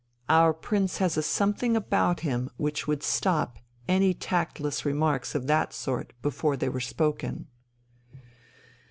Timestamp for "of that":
5.35-5.73